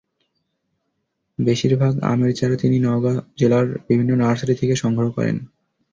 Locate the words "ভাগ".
1.77-1.93